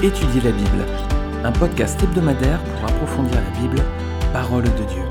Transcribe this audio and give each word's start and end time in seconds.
Étudier 0.00 0.40
la 0.42 0.52
Bible, 0.52 0.86
un 1.42 1.50
podcast 1.50 2.00
hebdomadaire 2.00 2.62
pour 2.62 2.84
approfondir 2.84 3.34
la 3.34 3.50
Bible, 3.58 3.82
parole 4.32 4.62
de 4.62 4.84
Dieu. 4.84 5.02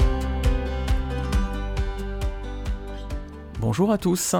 Bonjour 3.59 3.91
à 3.91 3.97
tous. 3.97 4.37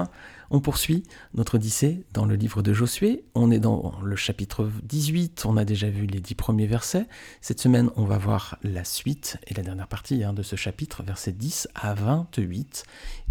On 0.50 0.60
poursuit 0.60 1.02
notre 1.34 1.56
Odyssée 1.56 2.06
dans 2.14 2.24
le 2.24 2.34
livre 2.34 2.62
de 2.62 2.72
Josué. 2.72 3.24
On 3.34 3.50
est 3.50 3.58
dans 3.58 3.92
le 4.02 4.16
chapitre 4.16 4.70
18. 4.84 5.44
On 5.44 5.58
a 5.58 5.66
déjà 5.66 5.90
vu 5.90 6.06
les 6.06 6.20
dix 6.20 6.34
premiers 6.34 6.66
versets. 6.66 7.06
Cette 7.42 7.60
semaine, 7.60 7.90
on 7.96 8.04
va 8.04 8.16
voir 8.16 8.56
la 8.62 8.84
suite 8.84 9.36
et 9.48 9.52
la 9.52 9.62
dernière 9.62 9.86
partie 9.86 10.24
hein, 10.24 10.32
de 10.32 10.42
ce 10.42 10.56
chapitre, 10.56 11.02
versets 11.02 11.32
10 11.32 11.68
à 11.74 11.92
28. 11.92 12.84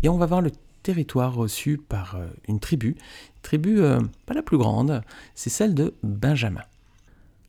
Et 0.04 0.09
on 0.09 0.20
va 0.20 0.27
voir 0.27 0.41
le 0.41 0.52
territoire 0.84 1.34
reçu 1.34 1.79
par 1.79 2.18
euh, 2.18 2.27
une 2.48 2.59
tribu. 2.59 2.95
Tribu 3.41 3.81
euh, 3.81 3.99
pas 4.27 4.35
la 4.35 4.43
plus 4.43 4.59
grande, 4.59 5.02
c'est 5.34 5.49
celle 5.49 5.73
de 5.73 5.95
Benjamin. 6.04 6.62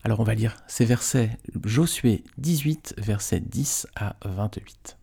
Alors 0.05 0.21
on 0.21 0.25
va 0.25 0.35
lire 0.35 0.57
ces 0.69 0.85
versets, 0.85 1.37
Josué 1.65 2.23
18, 2.39 2.95
versets 2.99 3.41
10 3.41 3.89
à 3.97 4.17
28. 4.25 4.97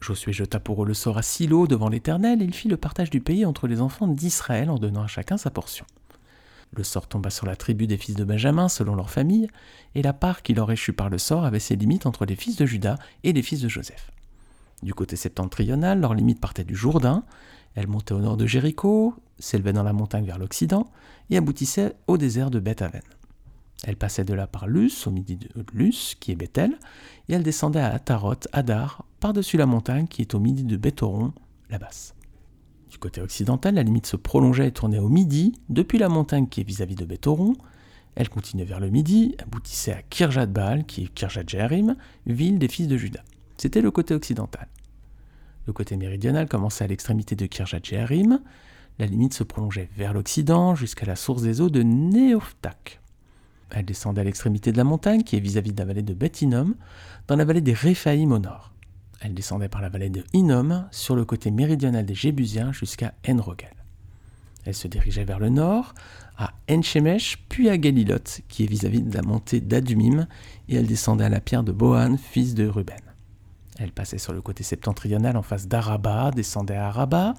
Josué 0.00 0.32
jeta 0.32 0.58
pour 0.58 0.82
eux 0.82 0.86
le 0.86 0.94
sort 0.94 1.18
à 1.18 1.22
Silo 1.22 1.66
devant 1.66 1.90
l'Éternel, 1.90 2.40
et 2.40 2.44
il 2.46 2.54
fit 2.54 2.68
le 2.68 2.78
partage 2.78 3.10
du 3.10 3.20
pays 3.20 3.44
entre 3.44 3.68
les 3.68 3.82
enfants 3.82 4.08
d'Israël 4.08 4.70
en 4.70 4.78
donnant 4.78 5.02
à 5.02 5.06
chacun 5.06 5.36
sa 5.36 5.50
portion. 5.50 5.84
Le 6.72 6.84
sort 6.84 7.06
tomba 7.06 7.28
sur 7.28 7.46
la 7.46 7.56
tribu 7.56 7.86
des 7.86 7.98
fils 7.98 8.14
de 8.14 8.24
Benjamin 8.24 8.68
selon 8.68 8.94
leur 8.94 9.10
famille, 9.10 9.48
et 9.94 10.02
la 10.02 10.14
part 10.14 10.40
qui 10.42 10.54
leur 10.54 10.70
échut 10.72 10.94
par 10.94 11.10
le 11.10 11.18
sort 11.18 11.44
avait 11.44 11.60
ses 11.60 11.76
limites 11.76 12.06
entre 12.06 12.24
les 12.24 12.36
fils 12.36 12.56
de 12.56 12.64
Judas 12.64 12.96
et 13.24 13.32
les 13.34 13.42
fils 13.42 13.60
de 13.60 13.68
Joseph. 13.68 14.10
Du 14.82 14.94
côté 14.94 15.16
septentrional, 15.16 16.00
leur 16.00 16.14
limite 16.14 16.40
partait 16.40 16.64
du 16.64 16.74
Jourdain, 16.74 17.24
elle 17.74 17.88
montait 17.88 18.14
au 18.14 18.20
nord 18.20 18.38
de 18.38 18.46
Jéricho, 18.46 19.14
s'élevait 19.38 19.74
dans 19.74 19.82
la 19.82 19.92
montagne 19.92 20.24
vers 20.24 20.38
l'Occident, 20.38 20.90
et 21.28 21.36
aboutissait 21.36 21.94
au 22.06 22.16
désert 22.16 22.50
de 22.50 22.58
Beth-Aven. 22.58 23.02
Elle 23.84 23.96
passait 23.96 24.24
de 24.24 24.34
là 24.34 24.46
par 24.46 24.66
Lus, 24.66 25.06
au 25.06 25.10
midi 25.10 25.36
de 25.36 25.48
Lus, 25.72 26.16
qui 26.20 26.32
est 26.32 26.36
Bethel, 26.36 26.78
et 27.28 27.34
elle 27.34 27.42
descendait 27.42 27.80
à 27.80 27.94
Ataroth, 27.94 28.48
Adar, 28.52 29.04
par-dessus 29.20 29.56
la 29.56 29.66
montagne 29.66 30.06
qui 30.06 30.22
est 30.22 30.34
au 30.34 30.40
midi 30.40 30.64
de 30.64 30.76
Bethoron, 30.76 31.32
la 31.70 31.78
basse. 31.78 32.14
Du 32.90 32.98
côté 32.98 33.20
occidental, 33.20 33.76
la 33.76 33.82
limite 33.82 34.06
se 34.06 34.16
prolongeait 34.16 34.68
et 34.68 34.72
tournait 34.72 34.98
au 34.98 35.08
midi, 35.08 35.54
depuis 35.68 35.98
la 35.98 36.08
montagne 36.08 36.48
qui 36.48 36.60
est 36.60 36.64
vis-à-vis 36.64 36.96
de 36.96 37.04
Bethoron. 37.04 37.54
Elle 38.16 38.28
continuait 38.28 38.64
vers 38.64 38.80
le 38.80 38.90
midi, 38.90 39.36
aboutissait 39.38 39.92
à 39.92 40.02
Kirjat 40.02 40.46
Baal, 40.46 40.84
qui 40.84 41.04
est 41.04 41.14
Kirjat 41.14 41.44
Jearim, 41.46 41.96
ville 42.26 42.58
des 42.58 42.68
fils 42.68 42.88
de 42.88 42.96
Juda. 42.96 43.22
C'était 43.56 43.80
le 43.80 43.90
côté 43.90 44.14
occidental. 44.14 44.68
Le 45.66 45.72
côté 45.72 45.96
méridional 45.96 46.48
commençait 46.48 46.84
à 46.84 46.88
l'extrémité 46.88 47.36
de 47.36 47.46
Kirjat 47.46 47.80
Jearim. 47.82 48.40
La 48.98 49.06
limite 49.06 49.34
se 49.34 49.44
prolongeait 49.44 49.88
vers 49.96 50.12
l'occident 50.12 50.74
jusqu'à 50.74 51.06
la 51.06 51.16
source 51.16 51.42
des 51.42 51.60
eaux 51.60 51.70
de 51.70 51.82
Néoftak. 51.82 53.00
Elle 53.72 53.84
descendait 53.84 54.20
à 54.20 54.24
l'extrémité 54.24 54.72
de 54.72 54.76
la 54.76 54.84
montagne, 54.84 55.22
qui 55.22 55.36
est 55.36 55.40
vis-à-vis 55.40 55.72
de 55.72 55.78
la 55.78 55.84
vallée 55.84 56.02
de 56.02 56.14
Beth 56.14 56.44
dans 56.44 57.36
la 57.36 57.44
vallée 57.44 57.60
des 57.60 57.72
Réphaïm 57.72 58.32
au 58.32 58.38
nord. 58.38 58.72
Elle 59.20 59.34
descendait 59.34 59.68
par 59.68 59.82
la 59.82 59.88
vallée 59.88 60.08
de 60.08 60.24
Hinnom, 60.34 60.86
sur 60.90 61.14
le 61.14 61.24
côté 61.24 61.50
méridional 61.50 62.06
des 62.06 62.14
Jébusiens, 62.14 62.72
jusqu'à 62.72 63.14
Enrogel. 63.28 63.74
Elle 64.64 64.74
se 64.74 64.88
dirigeait 64.88 65.24
vers 65.24 65.38
le 65.38 65.48
nord, 65.48 65.94
à 66.36 66.52
Enchemesh, 66.70 67.44
puis 67.48 67.68
à 67.68 67.76
Galilot, 67.76 68.42
qui 68.48 68.64
est 68.64 68.66
vis-à-vis 68.66 69.02
de 69.02 69.14
la 69.14 69.22
montée 69.22 69.60
d'Adumim, 69.60 70.26
et 70.68 70.76
elle 70.76 70.86
descendait 70.86 71.24
à 71.24 71.28
la 71.28 71.40
pierre 71.40 71.62
de 71.62 71.72
Bohan, 71.72 72.16
fils 72.16 72.54
de 72.54 72.66
Ruben. 72.66 73.00
Elle 73.78 73.92
passait 73.92 74.18
sur 74.18 74.32
le 74.32 74.42
côté 74.42 74.62
septentrional 74.62 75.36
en 75.36 75.42
face 75.42 75.68
d'Araba, 75.68 76.30
descendait 76.30 76.76
à 76.76 76.88
Araba, 76.88 77.34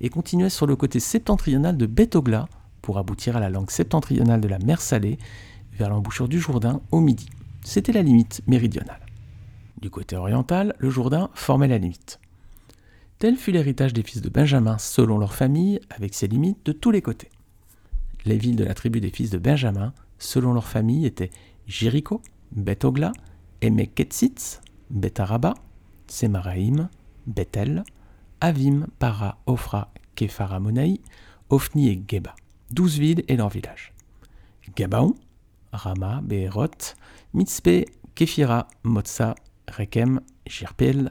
et 0.00 0.08
continuait 0.08 0.50
sur 0.50 0.66
le 0.66 0.76
côté 0.76 1.00
septentrional 1.00 1.76
de 1.76 1.86
Betogla, 1.86 2.48
pour 2.82 2.98
aboutir 2.98 3.36
à 3.36 3.40
la 3.40 3.50
langue 3.50 3.70
septentrionale 3.70 4.40
de 4.40 4.48
la 4.48 4.58
mer 4.58 4.80
Salée, 4.80 5.18
vers 5.72 5.90
l'embouchure 5.90 6.28
du 6.28 6.40
Jourdain 6.40 6.80
au 6.90 7.00
midi. 7.00 7.28
C'était 7.62 7.92
la 7.92 8.02
limite 8.02 8.42
méridionale. 8.46 9.00
Du 9.80 9.90
côté 9.90 10.16
oriental, 10.16 10.74
le 10.78 10.90
Jourdain 10.90 11.30
formait 11.34 11.68
la 11.68 11.78
limite. 11.78 12.20
Tel 13.18 13.36
fut 13.36 13.52
l'héritage 13.52 13.92
des 13.92 14.02
fils 14.02 14.22
de 14.22 14.30
Benjamin 14.30 14.78
selon 14.78 15.18
leur 15.18 15.34
famille, 15.34 15.80
avec 15.90 16.14
ses 16.14 16.26
limites 16.26 16.64
de 16.64 16.72
tous 16.72 16.90
les 16.90 17.02
côtés. 17.02 17.30
Les 18.24 18.38
villes 18.38 18.56
de 18.56 18.64
la 18.64 18.74
tribu 18.74 19.00
des 19.00 19.10
fils 19.10 19.30
de 19.30 19.38
Benjamin, 19.38 19.92
selon 20.18 20.52
leur 20.52 20.66
famille, 20.66 21.06
étaient 21.06 21.30
Jéricho, 21.66 22.22
Bethogla, 22.52 23.12
Emeketzitz, 23.60 24.60
Betharaba, 24.90 25.54
Semaraïm, 26.06 26.88
Bethel, 27.26 27.84
Avim, 28.40 28.86
Para, 28.98 29.38
Ophra, 29.46 29.92
Kephara, 30.14 30.60
Monaï, 30.60 31.00
Ophni 31.50 31.88
et 31.88 32.02
Geba. 32.06 32.34
Douze 32.70 32.98
villes 32.98 33.24
et 33.28 33.36
leurs 33.36 33.48
villages. 33.48 33.92
Gabaon, 34.76 35.14
Rama, 35.72 36.20
Beerot, 36.22 36.94
Mitzpe, 37.34 37.84
Kefira, 38.14 38.68
Motsa, 38.84 39.34
Rekem, 39.68 40.20
Jirpel, 40.46 41.10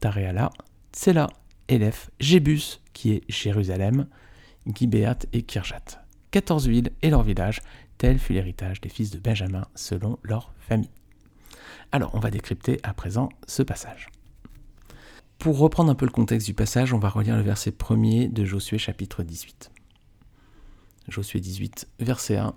Tareala, 0.00 0.50
Tsela, 0.92 1.28
Elef, 1.68 2.10
Jébus, 2.20 2.80
qui 2.92 3.12
est 3.12 3.22
Jérusalem, 3.28 4.06
Gibéat 4.66 5.18
et 5.32 5.42
Kirjat. 5.42 6.04
14 6.30 6.66
villes 6.66 6.90
et 7.02 7.10
leurs 7.10 7.22
villages, 7.22 7.60
tel 7.98 8.18
fut 8.18 8.32
l'héritage 8.32 8.80
des 8.80 8.88
fils 8.88 9.10
de 9.10 9.18
Benjamin 9.18 9.66
selon 9.74 10.18
leur 10.22 10.52
famille. 10.58 10.90
Alors, 11.92 12.10
on 12.14 12.18
va 12.18 12.30
décrypter 12.30 12.80
à 12.82 12.92
présent 12.92 13.28
ce 13.46 13.62
passage. 13.62 14.08
Pour 15.38 15.58
reprendre 15.58 15.90
un 15.90 15.94
peu 15.94 16.06
le 16.06 16.10
contexte 16.10 16.46
du 16.46 16.54
passage, 16.54 16.92
on 16.92 16.98
va 16.98 17.08
relire 17.08 17.36
le 17.36 17.42
verset 17.42 17.70
1er 17.70 18.32
de 18.32 18.44
Josué 18.44 18.78
chapitre 18.78 19.22
18. 19.22 19.70
Josué 21.08 21.40
18, 21.40 21.88
verset 22.00 22.36
1 22.36 22.54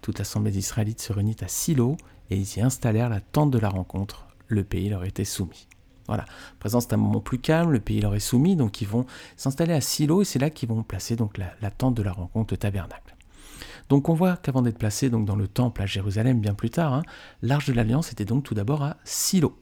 toute 0.00 0.18
l'assemblée 0.18 0.50
d'Israélites 0.50 1.00
se 1.00 1.12
réunit 1.12 1.36
à 1.40 1.48
Silo 1.48 1.96
et 2.30 2.36
ils 2.36 2.56
y 2.56 2.60
installèrent 2.60 3.08
la 3.08 3.20
tente 3.20 3.50
de 3.50 3.58
la 3.58 3.68
rencontre. 3.68 4.26
Le 4.46 4.64
pays 4.64 4.88
leur 4.88 5.04
était 5.04 5.24
soumis. 5.24 5.68
Voilà. 6.06 6.22
À 6.22 6.58
présent, 6.58 6.80
c'est 6.80 6.94
un 6.94 6.98
moment 6.98 7.20
plus 7.20 7.38
calme, 7.38 7.70
le 7.70 7.80
pays 7.80 8.00
leur 8.00 8.14
est 8.14 8.20
soumis, 8.20 8.56
donc 8.56 8.80
ils 8.80 8.88
vont 8.88 9.04
s'installer 9.36 9.74
à 9.74 9.80
Silo 9.80 10.22
et 10.22 10.24
c'est 10.24 10.38
là 10.38 10.48
qu'ils 10.48 10.68
vont 10.68 10.82
placer 10.82 11.16
donc 11.16 11.36
la, 11.36 11.70
tente 11.70 11.94
de 11.94 12.02
la 12.02 12.12
rencontre, 12.12 12.54
le 12.54 12.58
tabernacle. 12.58 13.14
Donc 13.90 14.08
on 14.08 14.14
voit 14.14 14.36
qu'avant 14.36 14.62
d'être 14.62 14.78
placé 14.78 15.10
donc 15.10 15.26
dans 15.26 15.36
le 15.36 15.48
temple 15.48 15.82
à 15.82 15.86
Jérusalem 15.86 16.40
bien 16.40 16.54
plus 16.54 16.70
tard, 16.70 16.94
hein, 16.94 17.02
l'arche 17.42 17.66
de 17.66 17.72
l'alliance 17.72 18.12
était 18.12 18.24
donc 18.24 18.44
tout 18.44 18.54
d'abord 18.54 18.82
à 18.82 18.96
Silo. 19.04 19.56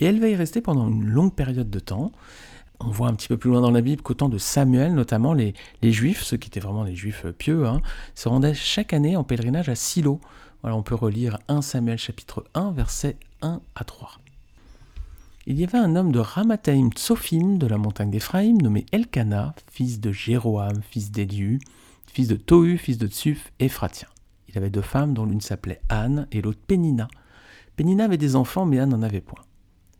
Et 0.00 0.06
elle 0.06 0.20
va 0.20 0.28
y 0.28 0.34
rester 0.34 0.60
pendant 0.60 0.88
une 0.88 1.04
longue 1.04 1.34
période 1.34 1.70
de 1.70 1.78
temps 1.78 2.10
on 2.80 2.90
voit 2.90 3.08
un 3.08 3.14
petit 3.14 3.28
peu 3.28 3.36
plus 3.36 3.50
loin 3.50 3.60
dans 3.60 3.70
la 3.70 3.82
Bible 3.82 4.02
qu'au 4.02 4.14
temps 4.14 4.28
de 4.28 4.38
Samuel, 4.38 4.94
notamment 4.94 5.34
les, 5.34 5.54
Juifs, 5.82 6.22
ceux 6.22 6.36
qui 6.36 6.48
étaient 6.48 6.60
vraiment 6.60 6.84
des 6.84 6.96
Juifs 6.96 7.26
pieux, 7.38 7.66
hein, 7.66 7.80
se 8.14 8.28
rendaient 8.28 8.54
chaque 8.54 8.92
année 8.92 9.16
en 9.16 9.24
pèlerinage 9.24 9.68
à 9.68 9.74
Silo. 9.74 10.20
On 10.62 10.82
peut 10.82 10.94
relire 10.94 11.38
1 11.48 11.62
Samuel 11.62 11.98
chapitre 11.98 12.44
1, 12.54 12.72
versets 12.72 13.16
1 13.42 13.60
à 13.74 13.84
3. 13.84 14.12
Il 15.46 15.58
y 15.58 15.64
avait 15.64 15.78
un 15.78 15.96
homme 15.96 16.12
de 16.12 16.18
Ramathaïm 16.18 16.90
Tsophim 16.92 17.56
de 17.56 17.66
la 17.66 17.78
montagne 17.78 18.10
d'Éphraïm, 18.10 18.60
nommé 18.60 18.86
Elkana, 18.92 19.54
fils 19.70 20.00
de 20.00 20.12
Jéroam, 20.12 20.82
fils 20.82 21.10
d'Éliu, 21.10 21.58
fils 22.06 22.28
de 22.28 22.36
Tohu, 22.36 22.76
fils 22.76 22.98
de 22.98 23.06
Tsuf, 23.06 23.52
Éphratien. 23.58 24.08
Il 24.48 24.58
avait 24.58 24.70
deux 24.70 24.82
femmes, 24.82 25.14
dont 25.14 25.24
l'une 25.24 25.40
s'appelait 25.40 25.80
Anne 25.88 26.26
et 26.32 26.42
l'autre 26.42 26.60
Pénina. 26.66 27.08
Pénina 27.76 28.04
avait 28.04 28.18
des 28.18 28.36
enfants, 28.36 28.66
mais 28.66 28.78
Anne 28.78 28.90
n'en 28.90 29.02
avait 29.02 29.20
point. 29.20 29.42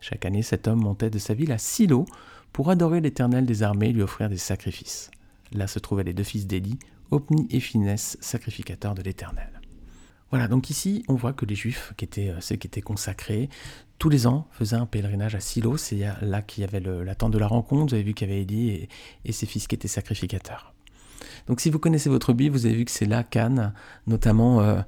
Chaque 0.00 0.24
année, 0.24 0.42
cet 0.42 0.66
homme 0.66 0.80
montait 0.80 1.10
de 1.10 1.18
sa 1.18 1.34
ville 1.34 1.52
à 1.52 1.58
Silo 1.58 2.06
pour 2.52 2.70
adorer 2.70 3.00
l'Éternel 3.00 3.46
des 3.46 3.62
armées 3.62 3.88
et 3.88 3.92
lui 3.92 4.02
offrir 4.02 4.28
des 4.28 4.36
sacrifices. 4.36 5.10
Là 5.52 5.66
se 5.66 5.78
trouvaient 5.78 6.04
les 6.04 6.12
deux 6.12 6.24
fils 6.24 6.46
d'Élie, 6.46 6.78
Opni 7.10 7.46
et 7.50 7.60
Phinès, 7.60 8.16
sacrificateurs 8.20 8.94
de 8.94 9.02
l'Éternel. 9.02 9.60
Voilà, 10.30 10.46
donc 10.46 10.70
ici, 10.70 11.04
on 11.08 11.14
voit 11.14 11.32
que 11.32 11.44
les 11.44 11.56
Juifs, 11.56 11.92
qui 11.96 12.04
étaient 12.04 12.28
euh, 12.28 12.40
ceux 12.40 12.54
qui 12.54 12.68
étaient 12.68 12.80
consacrés, 12.80 13.48
tous 13.98 14.08
les 14.08 14.28
ans 14.28 14.46
faisaient 14.52 14.76
un 14.76 14.86
pèlerinage 14.86 15.34
à 15.34 15.40
Silo. 15.40 15.76
C'est 15.76 16.00
là 16.22 16.40
qu'il 16.40 16.62
y 16.62 16.64
avait 16.64 16.80
la 16.80 17.14
tente 17.14 17.32
de 17.32 17.38
la 17.38 17.48
rencontre. 17.48 17.90
Vous 17.90 17.94
avez 17.94 18.04
vu 18.04 18.14
qu'il 18.14 18.28
y 18.28 18.32
avait 18.32 18.42
Élie 18.42 18.88
et, 19.24 19.32
ses 19.32 19.46
fils 19.46 19.66
qui 19.66 19.74
étaient 19.74 19.88
sacrificateurs. 19.88 20.72
Donc, 21.48 21.60
si 21.60 21.68
vous 21.68 21.78
connaissez 21.78 22.08
votre 22.08 22.32
Bible, 22.32 22.54
vous 22.54 22.64
avez 22.64 22.76
vu 22.76 22.84
que 22.84 22.90
c'est 22.92 23.06
là 23.06 23.24
qu'Anne, 23.24 23.74
notamment, 24.06 24.62
euh, 24.62 24.80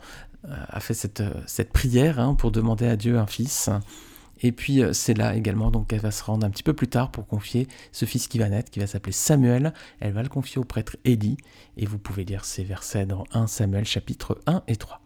a 0.44 0.80
fait 0.80 0.94
cette, 0.94 1.22
cette 1.46 1.72
prière 1.72 2.20
hein, 2.20 2.34
pour 2.34 2.52
demander 2.52 2.86
à 2.86 2.96
Dieu 2.96 3.18
un 3.18 3.26
fils. 3.26 3.68
Et 4.42 4.52
puis 4.52 4.82
euh, 4.82 4.92
c'est 4.92 5.14
là 5.14 5.34
également 5.34 5.70
donc 5.70 5.88
qu'elle 5.88 6.00
va 6.00 6.10
se 6.10 6.24
rendre 6.24 6.46
un 6.46 6.50
petit 6.50 6.62
peu 6.62 6.74
plus 6.74 6.88
tard 6.88 7.10
pour 7.10 7.26
confier 7.26 7.68
ce 7.92 8.04
fils 8.04 8.28
qui 8.28 8.38
va 8.38 8.48
naître, 8.48 8.70
qui 8.70 8.80
va 8.80 8.86
s'appeler 8.86 9.12
Samuel. 9.12 9.72
Elle 10.00 10.12
va 10.12 10.22
le 10.22 10.28
confier 10.28 10.58
au 10.58 10.64
prêtre 10.64 10.96
Élie, 11.04 11.36
et 11.76 11.86
vous 11.86 11.98
pouvez 11.98 12.24
lire 12.24 12.44
ces 12.44 12.64
versets 12.64 13.06
dans 13.06 13.24
1 13.32 13.46
Samuel 13.46 13.84
chapitre 13.84 14.40
1 14.46 14.62
et 14.68 14.76
3. 14.76 15.00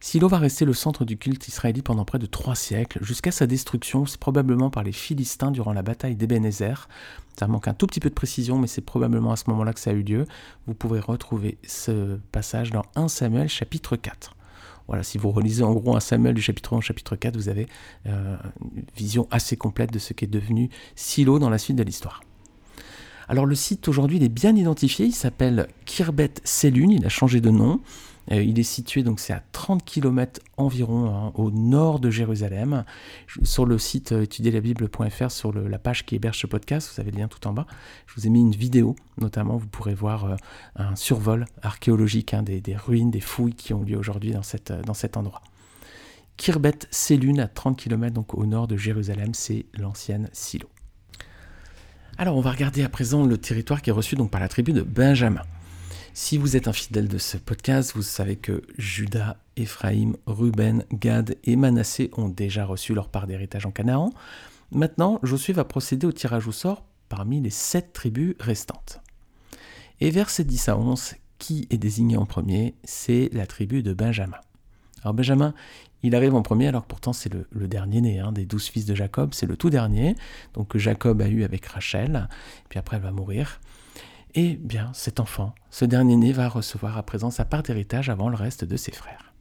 Silo 0.00 0.26
va 0.26 0.38
rester 0.38 0.64
le 0.64 0.74
centre 0.74 1.04
du 1.04 1.16
culte 1.16 1.46
israélite 1.46 1.84
pendant 1.84 2.04
près 2.04 2.18
de 2.18 2.26
trois 2.26 2.56
siècles, 2.56 2.98
jusqu'à 3.04 3.30
sa 3.30 3.46
destruction, 3.46 4.02
probablement 4.18 4.68
par 4.68 4.82
les 4.82 4.90
Philistins 4.90 5.52
durant 5.52 5.72
la 5.72 5.82
bataille 5.82 6.16
d'Ebenezer. 6.16 6.88
Ça 7.38 7.46
manque 7.46 7.68
un 7.68 7.74
tout 7.74 7.86
petit 7.86 8.00
peu 8.00 8.08
de 8.08 8.14
précision, 8.14 8.58
mais 8.58 8.66
c'est 8.66 8.80
probablement 8.80 9.30
à 9.30 9.36
ce 9.36 9.44
moment-là 9.50 9.72
que 9.72 9.78
ça 9.78 9.90
a 9.90 9.92
eu 9.92 10.02
lieu. 10.02 10.26
Vous 10.66 10.74
pouvez 10.74 10.98
retrouver 10.98 11.56
ce 11.64 12.18
passage 12.32 12.70
dans 12.72 12.82
1 12.96 13.06
Samuel 13.06 13.48
chapitre 13.48 13.94
4. 13.94 14.34
Voilà, 14.92 15.04
si 15.04 15.16
vous 15.16 15.30
relisez 15.30 15.62
en 15.62 15.72
gros 15.72 15.96
un 15.96 16.00
Samuel 16.00 16.34
du 16.34 16.42
chapitre 16.42 16.74
1 16.74 16.76
au 16.76 16.80
chapitre 16.82 17.16
4, 17.16 17.34
vous 17.34 17.48
avez 17.48 17.66
euh, 18.04 18.36
une 18.74 18.84
vision 18.94 19.26
assez 19.30 19.56
complète 19.56 19.90
de 19.90 19.98
ce 19.98 20.12
qui 20.12 20.26
est 20.26 20.28
devenu 20.28 20.68
Silo 20.96 21.38
dans 21.38 21.48
la 21.48 21.56
suite 21.56 21.78
de 21.78 21.82
l'histoire. 21.82 22.22
Alors 23.26 23.46
le 23.46 23.54
site 23.54 23.88
aujourd'hui 23.88 24.22
est 24.22 24.28
bien 24.28 24.54
identifié, 24.54 25.06
il 25.06 25.14
s'appelle 25.14 25.68
Kirbet 25.86 26.34
Selun, 26.44 26.90
il 26.90 27.06
a 27.06 27.08
changé 27.08 27.40
de 27.40 27.48
nom. 27.48 27.80
Euh, 28.30 28.42
il 28.42 28.58
est 28.58 28.64
situé, 28.64 29.02
donc 29.02 29.20
c'est 29.20 29.32
à 29.32 29.42
30 29.52 29.84
km 29.84 30.40
environ 30.56 31.06
hein, 31.06 31.32
au 31.34 31.50
nord 31.50 31.98
de 31.98 32.10
Jérusalem. 32.10 32.84
Sur 33.42 33.66
le 33.66 33.78
site 33.78 34.12
euh, 34.12 34.22
étudierlabible.fr, 34.22 35.30
sur 35.30 35.52
la 35.52 35.78
page 35.78 36.06
qui 36.06 36.16
héberge 36.16 36.38
ce 36.38 36.46
podcast, 36.46 36.92
vous 36.94 37.00
avez 37.00 37.10
le 37.10 37.18
lien 37.18 37.28
tout 37.28 37.46
en 37.46 37.52
bas. 37.52 37.66
Je 38.06 38.14
vous 38.14 38.26
ai 38.26 38.30
mis 38.30 38.40
une 38.40 38.52
vidéo, 38.52 38.94
notamment, 39.20 39.56
vous 39.56 39.66
pourrez 39.66 39.94
voir 39.94 40.24
euh, 40.24 40.36
un 40.76 40.94
survol 40.94 41.46
archéologique 41.62 42.34
hein, 42.34 42.42
des, 42.42 42.62
ruines, 42.76 43.10
des 43.10 43.20
fouilles 43.20 43.54
qui 43.54 43.74
ont 43.74 43.82
lieu 43.82 43.98
aujourd'hui 43.98 44.32
dans, 44.32 44.42
cet 44.42 45.16
endroit. 45.16 45.42
Kirbet 46.36 46.78
Selun, 46.90 47.38
à 47.38 47.48
30 47.48 47.76
km 47.76 48.14
donc 48.14 48.34
au 48.34 48.46
nord 48.46 48.68
de 48.68 48.76
Jérusalem, 48.76 49.34
c'est 49.34 49.66
l'ancienne 49.74 50.28
Silo. 50.32 50.68
Alors 52.18 52.36
on 52.36 52.40
va 52.40 52.50
regarder 52.50 52.82
à 52.82 52.88
présent 52.88 53.24
le 53.24 53.38
territoire 53.38 53.80
qui 53.82 53.90
est 53.90 53.92
reçu 53.92 54.16
donc 54.16 54.30
par 54.30 54.40
la 54.40 54.48
tribu 54.48 54.72
de 54.72 54.82
Benjamin. 54.82 55.42
Si 56.14 56.36
vous 56.36 56.56
êtes 56.56 56.68
un 56.68 56.74
fidèle 56.74 57.08
de 57.08 57.16
ce 57.16 57.38
podcast, 57.38 57.92
vous 57.94 58.02
savez 58.02 58.36
que 58.36 58.62
Judas, 58.76 59.38
Éphraïm, 59.56 60.14
Ruben, 60.26 60.84
Gad 60.92 61.36
et 61.44 61.56
Manassé 61.56 62.10
ont 62.18 62.28
déjà 62.28 62.66
reçu 62.66 62.92
leur 62.92 63.08
part 63.08 63.26
d'héritage 63.26 63.64
en 63.64 63.70
Canaan. 63.70 64.12
Maintenant, 64.72 65.18
Josué 65.22 65.54
va 65.54 65.64
procéder 65.64 66.06
au 66.06 66.12
tirage 66.12 66.46
au 66.46 66.52
sort 66.52 66.84
parmi 67.08 67.40
les 67.40 67.48
sept 67.48 67.94
tribus 67.94 68.34
restantes. 68.40 69.00
Et 70.00 70.10
verset 70.10 70.44
10 70.44 70.68
à 70.68 70.76
11, 70.76 71.14
qui 71.38 71.66
est 71.70 71.78
désigné 71.78 72.18
en 72.18 72.26
premier 72.26 72.74
C'est 72.84 73.30
la 73.32 73.46
tribu 73.46 73.82
de 73.82 73.94
Benjamin. 73.94 74.38
Alors 75.02 75.14
Benjamin, 75.14 75.54
il 76.02 76.14
arrive 76.14 76.34
en 76.34 76.42
premier 76.42 76.68
alors 76.68 76.82
que 76.82 76.88
pourtant 76.88 77.14
c'est 77.14 77.32
le, 77.32 77.68
dernier 77.68 78.02
né 78.02 78.18
hein, 78.20 78.32
des 78.32 78.44
douze 78.44 78.66
fils 78.66 78.84
de 78.84 78.94
Jacob, 78.94 79.32
c'est 79.32 79.46
le 79.46 79.56
tout 79.56 79.70
dernier, 79.70 80.14
donc 80.52 80.68
que 80.68 80.78
Jacob 80.78 81.22
a 81.22 81.28
eu 81.28 81.42
avec 81.42 81.64
Rachel, 81.64 82.28
puis 82.68 82.78
après 82.78 82.98
elle 82.98 83.02
va 83.02 83.12
mourir. 83.12 83.60
Et 84.34 84.56
bien 84.56 84.90
cet 84.94 85.20
enfant, 85.20 85.54
ce 85.70 85.84
dernier 85.84 86.16
né 86.16 86.32
va 86.32 86.48
recevoir 86.48 86.96
à 86.96 87.02
présent 87.02 87.30
sa 87.30 87.44
part 87.44 87.62
d'héritage 87.62 88.08
avant 88.08 88.28
le 88.28 88.36
reste 88.36 88.64
de 88.64 88.76
ses 88.76 88.92
frères. 88.92 89.32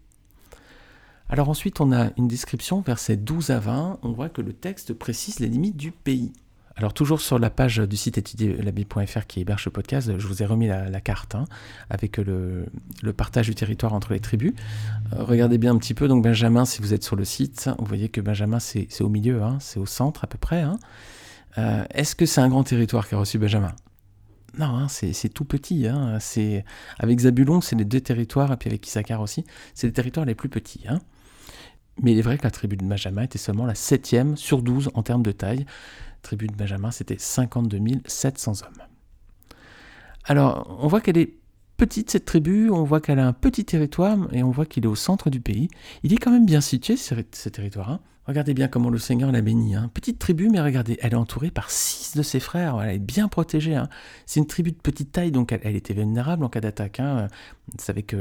Alors 1.30 1.48
ensuite 1.48 1.80
on 1.80 1.94
a 1.94 2.10
une 2.18 2.28
description, 2.28 2.82
versets 2.82 3.16
12 3.16 3.52
à 3.52 3.60
20, 3.60 4.00
on 4.04 4.12
voit 4.12 4.28
que 4.28 4.42
le 4.42 4.52
texte 4.52 4.94
précise 4.94 5.40
les 5.40 5.48
limites 5.48 5.78
du 5.78 5.92
pays. 5.92 6.34
Alors 6.76 6.94
toujours 6.94 7.22
sur 7.22 7.40
la 7.40 7.50
page 7.50 7.78
du 7.78 7.96
site 7.96 8.18
étudierlabible.fr 8.18 9.28
qui 9.28 9.40
héberge 9.40 9.64
ce 9.64 9.70
podcast, 9.70 10.12
je 10.18 10.28
vous 10.28 10.44
ai 10.44 10.46
remis 10.46 10.68
la, 10.68 11.02
carte 11.02 11.36
hein, 11.36 11.46
avec 11.90 12.18
le, 12.18 12.66
partage 13.16 13.48
du 13.48 13.56
territoire 13.56 13.94
entre 13.94 14.12
les 14.12 14.20
tribus. 14.20 14.54
Euh, 15.14 15.24
regardez 15.24 15.58
bien 15.58 15.74
un 15.74 15.78
petit 15.78 15.94
peu, 15.94 16.10
donc 16.10 16.24
Benjamin, 16.24 16.66
si 16.66 16.82
vous 16.82 16.94
êtes 16.94 17.04
sur 17.04 17.16
le 17.16 17.24
site, 17.24 17.70
vous 17.78 17.86
voyez 17.86 18.10
que 18.10 18.20
Benjamin 18.20 18.60
c'est 18.60 19.02
au 19.02 19.10
milieu, 19.10 19.42
hein, 19.42 19.58
c'est 19.62 19.80
au 19.80 19.86
centre 19.86 20.26
à 20.26 20.28
peu 20.28 20.38
près. 20.38 20.62
Hein. 20.62 20.80
Euh, 21.58 21.86
est-ce 21.92 22.16
que 22.16 22.26
c'est 22.26 22.42
un 22.42 22.50
grand 22.50 22.64
territoire 22.64 23.08
qu'a 23.08 23.18
reçu 23.18 23.38
Benjamin? 23.38 23.74
Non, 24.58 24.88
c'est 24.88 25.30
tout 25.30 25.46
petit. 25.46 25.88
C'est 26.20 26.66
avec 27.00 27.20
Zabulon, 27.20 27.62
c'est 27.62 27.76
les 27.76 27.86
deux 27.86 28.02
territoires, 28.02 28.52
et 28.52 28.58
puis 28.58 28.70
avec 28.70 28.86
Issachar 28.86 29.22
aussi, 29.22 29.46
c'est 29.74 29.88
les 29.88 29.94
territoires 29.94 30.26
les 30.26 30.36
plus 30.36 30.50
petits. 30.50 30.86
Mais 32.02 32.14
il 32.14 32.20
est 32.20 32.22
vrai 32.24 32.38
que 32.38 32.44
la 32.44 32.52
tribu 32.52 32.78
de 32.78 32.84
Benjamin 32.84 33.24
était 33.24 33.38
seulement 33.38 33.66
la 33.66 33.76
septième 33.76 34.38
sur 34.38 34.62
12 34.62 34.92
en 34.94 35.04
termes 35.04 35.24
de 35.24 35.32
taille 35.32 35.66
tribu 36.22 36.48
de 36.48 36.56
Benjamin, 36.56 36.92
c'était 36.92 37.18
52 37.18 37.80
700 38.06 38.64
hommes. 38.64 38.84
Alors, 40.26 40.78
on 40.80 40.88
voit 40.88 41.02
qu'elle 41.02 41.18
est 41.18 41.34
petite, 41.82 42.12
cette 42.12 42.26
tribu, 42.26 42.70
on 42.70 42.84
voit 42.84 43.02
qu'elle 43.02 43.18
a 43.18 43.26
un 43.26 43.34
petit 43.34 43.66
territoire, 43.66 44.16
et 44.34 44.44
on 44.44 44.52
voit 44.52 44.68
qu'il 44.68 44.84
est 44.84 44.88
au 44.88 44.94
centre 44.94 45.32
du 45.32 45.42
pays. 45.42 45.68
Il 46.04 46.14
est 46.14 46.18
quand 46.18 46.30
même 46.30 46.46
bien 46.46 46.62
situé, 46.62 46.96
ce, 46.96 47.16
territoire. 47.50 47.90
Hein. 47.90 48.00
Regardez 48.28 48.54
bien 48.54 48.68
comment 48.68 48.92
le 48.92 49.00
Seigneur 49.00 49.32
l'a 49.32 49.42
béni. 49.42 49.74
Hein. 49.74 49.90
Petite 49.92 50.20
tribu, 50.20 50.50
mais 50.50 50.62
regardez, 50.62 51.00
elle 51.02 51.14
est 51.14 51.16
entourée 51.16 51.50
par 51.50 51.72
six 51.72 52.16
de 52.16 52.22
ses 52.22 52.40
frères. 52.40 52.80
Elle 52.84 52.98
est 52.98 53.00
bien 53.00 53.28
protégée. 53.28 53.74
Hein. 53.76 53.90
C'est 54.28 54.40
une 54.40 54.46
tribu 54.46 54.72
de 54.72 54.78
petite 54.78 55.12
taille, 55.12 55.32
donc 55.32 55.54
elle, 55.54 55.76
était 55.76 55.96
vulnérable 55.96 56.44
en 56.44 56.50
cas 56.50 56.62
d'attaque. 56.62 57.02
Vous 57.02 57.84
savez 57.84 58.04
que 58.04 58.16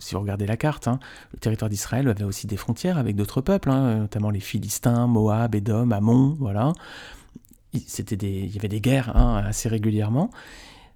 si 0.00 0.14
vous 0.14 0.20
regardez 0.20 0.44
la 0.44 0.58
carte, 0.58 0.86
le 1.32 1.38
territoire 1.38 1.70
d'Israël 1.70 2.06
avait 2.10 2.24
aussi 2.24 2.46
des 2.46 2.58
frontières 2.58 2.98
avec 2.98 3.16
d'autres 3.16 3.40
peuples, 3.40 3.70
notamment 3.70 4.28
les 4.28 4.40
Philistins, 4.40 5.06
Moab, 5.06 5.54
Édom, 5.54 5.92
Ammon, 5.92 6.36
voilà 6.38 6.74
il 7.74 7.82
y 8.54 8.58
avait 8.58 8.68
des 8.68 8.80
guerres 8.80 9.14
hein, 9.14 9.44
assez 9.46 9.68
régulièrement. 9.68 10.30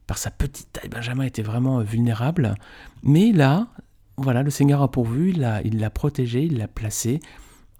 Par 0.06 0.18
sa 0.18 0.30
petite 0.30 0.72
taille, 0.72 0.88
Benjamin 0.88 1.24
était 1.24 1.42
vraiment 1.42 1.80
vulnérable. 1.80 2.54
Mais 3.02 3.32
là, 3.32 3.68
voilà, 4.16 4.42
le 4.42 4.50
Seigneur 4.50 4.82
a 4.82 4.90
pourvu, 4.90 5.30
il 5.30 5.78
l'a 5.78 5.90
protégé, 5.90 6.42
il 6.42 6.58
l'a 6.58 6.68
placé 6.68 7.20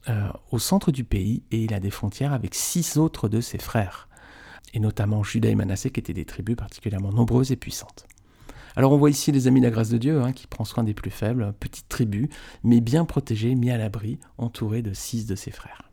euh, 0.09 0.29
au 0.51 0.59
centre 0.59 0.91
du 0.91 1.05
pays 1.05 1.45
et 1.53 1.63
il 1.63 1.75
a 1.75 1.81
des 1.81 1.91
frontières 1.91 2.33
avec 2.33 2.55
six 2.55 2.97
autres 2.97 3.29
de 3.29 3.41
ses 3.41 3.59
frères, 3.59 4.09
et 4.75 4.81
notamment 4.81 5.23
Judas 5.23 5.51
et 5.51 5.55
Manassé 5.55 5.91
qui 5.91 6.01
étaient 6.01 6.13
des 6.13 6.25
tribus 6.25 6.57
particulièrement 6.57 7.13
nombreuses 7.13 7.53
et 7.53 7.57
puissantes. 7.57 8.09
Alors 8.75 8.91
on 8.91 8.97
voit 8.97 9.11
ici 9.11 9.31
les 9.31 9.47
amis 9.47 9.61
de 9.61 9.67
la 9.67 9.71
grâce 9.71 9.91
de 9.91 9.99
Dieu 9.99 10.21
hein, 10.21 10.33
qui 10.33 10.49
prend 10.49 10.65
soin 10.65 10.83
des 10.83 10.95
plus 10.95 11.11
faibles, 11.11 11.55
petite 11.61 11.89
tribu, 11.89 12.31
mais 12.65 12.81
bien 12.81 13.05
protégée, 13.05 13.55
mis 13.55 13.71
à 13.71 13.77
l'abri, 13.77 14.19
entourée 14.39 14.83
de 14.83 14.93
six 14.93 15.27
de 15.27 15.37
ses 15.37 15.53
frères. 15.53 15.91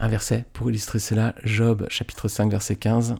Un 0.00 0.08
verset 0.08 0.44
pour 0.52 0.70
illustrer 0.70 0.98
cela, 0.98 1.34
Job 1.44 1.86
chapitre 1.90 2.26
5 2.26 2.50
verset 2.50 2.76
15. 2.76 3.16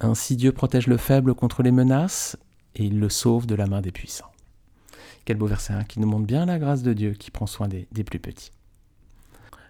Ainsi 0.00 0.36
Dieu 0.36 0.52
protège 0.52 0.86
le 0.86 0.96
faible 0.96 1.34
contre 1.34 1.62
les 1.62 1.72
menaces 1.72 2.38
et 2.74 2.84
il 2.84 2.98
le 2.98 3.08
sauve 3.10 3.46
de 3.46 3.54
la 3.54 3.66
main 3.66 3.82
des 3.82 3.92
puissants. 3.92 4.30
Quel 5.26 5.36
beau 5.36 5.46
verset 5.46 5.74
hein, 5.74 5.84
qui 5.84 6.00
nous 6.00 6.08
montre 6.08 6.26
bien 6.26 6.46
la 6.46 6.58
grâce 6.58 6.82
de 6.82 6.94
Dieu 6.94 7.12
qui 7.12 7.30
prend 7.30 7.46
soin 7.46 7.68
des, 7.68 8.04
plus 8.04 8.18
petits. 8.18 8.52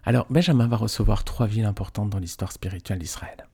Alors 0.04 0.26
Benjamin 0.30 0.68
va 0.68 0.76
recevoir 0.76 1.24
trois 1.24 1.46
villes 1.46 1.64
importantes 1.64 2.10
dans 2.10 2.18
l'histoire 2.18 2.52
spirituelle 2.52 3.00
d'Israël. 3.00 3.46